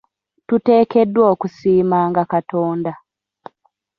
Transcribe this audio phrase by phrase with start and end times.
[0.47, 2.93] Tuteekeddwa okusiimanga Katonda.